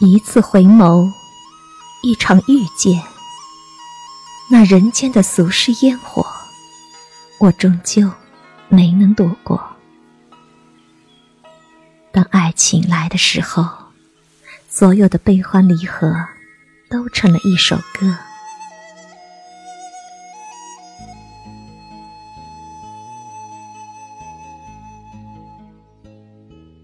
[0.00, 1.12] 一次回眸，
[2.04, 3.02] 一场遇见，
[4.48, 6.24] 那人间的俗世烟火，
[7.40, 8.08] 我终究
[8.68, 9.60] 没能躲过。
[12.12, 13.68] 当爱情来的时候，
[14.68, 16.14] 所有的悲欢离合
[16.88, 18.16] 都成了一首歌。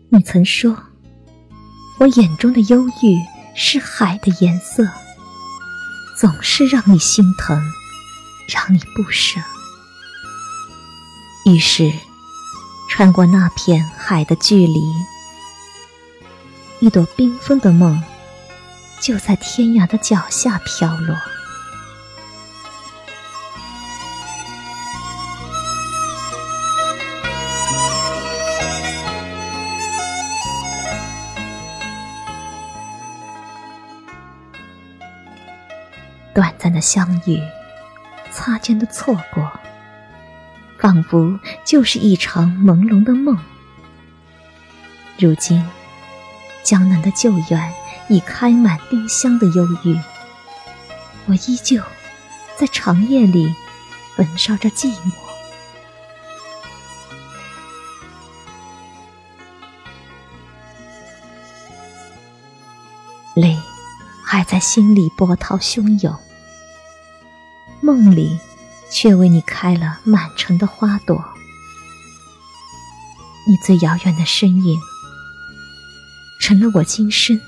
[0.09, 0.77] 你曾说，
[2.05, 3.19] 我眼中的忧郁
[3.55, 4.87] 是海的颜色，
[6.15, 7.59] 总是让你心疼，
[8.47, 9.41] 让你不舍。
[11.47, 11.91] 于是，
[12.91, 14.83] 穿过那片海的距离。
[16.81, 18.03] 一朵缤纷的梦，
[19.01, 21.17] 就在天涯的脚下飘落。
[36.35, 37.41] 短暂的相遇，
[38.33, 39.51] 擦肩的错过，
[40.79, 43.39] 仿佛就是一场朦胧的梦。
[45.19, 45.65] 如今。
[46.65, 47.75] 江南的旧园
[48.09, 50.01] 已开满丁香的忧郁，
[51.27, 51.79] 我依旧
[52.57, 53.55] 在长夜里
[54.17, 55.13] 焚烧着寂寞，
[63.35, 63.59] 泪
[64.25, 66.19] 还在心里波涛汹涌，
[67.85, 68.41] 梦里
[68.91, 71.23] 却为你开了满城的花朵，
[73.47, 74.81] 你最遥远的身影。
[76.41, 77.39] 成了我今生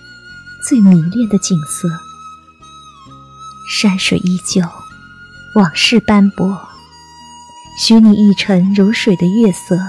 [0.63, 1.89] 最迷恋的景色。
[3.67, 4.61] 山水依旧，
[5.55, 6.69] 往事斑驳，
[7.79, 9.81] 许你一程如水的月色。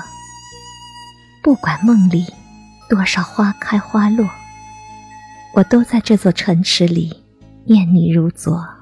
[1.44, 2.25] 不管梦里
[2.89, 4.29] 多少花开花落，
[5.55, 7.21] 我都在这座城池里
[7.66, 8.76] 念你如昨。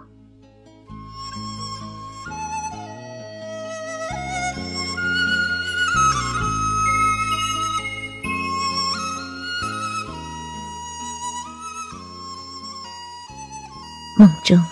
[14.18, 14.64] 梦中，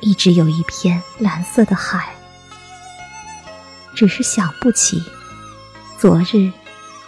[0.00, 2.12] 一直有一片蓝色的海，
[3.94, 5.00] 只是想不起，
[5.96, 6.50] 昨日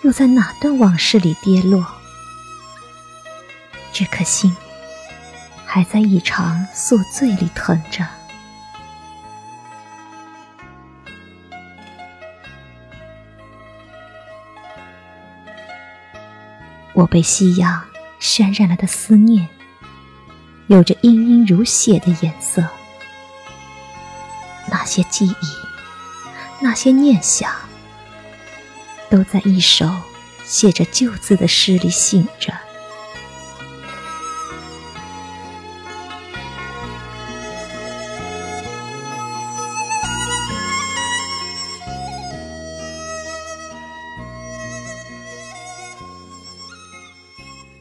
[0.02, 1.84] 又在哪段往事里跌落。
[3.92, 4.54] 这颗心，
[5.64, 8.06] 还在一场宿醉里疼着。
[16.94, 17.82] 我被夕阳
[18.20, 19.55] 渲染了的思念。
[20.68, 22.60] 有着殷殷如血的颜色，
[24.68, 25.34] 那些记忆，
[26.60, 27.52] 那些念想，
[29.08, 29.88] 都在一首
[30.44, 32.52] 写着旧字的诗里醒着。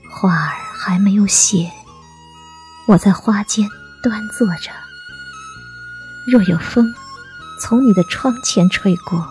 [0.08, 1.72] 花儿还没有谢。
[2.88, 3.68] 我在花间
[4.04, 4.70] 端坐着，
[6.32, 6.94] 若有风
[7.60, 9.28] 从你的窗前吹过，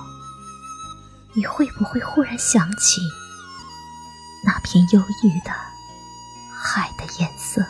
[1.34, 3.00] 你会不会忽然想起
[4.44, 5.52] 那片忧郁的
[6.52, 7.64] 海的颜色？